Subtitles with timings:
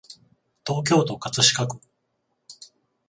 [0.65, 1.79] 東京都葛飾区